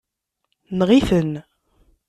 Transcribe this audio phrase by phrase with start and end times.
[0.77, 1.31] Neɣ-iten.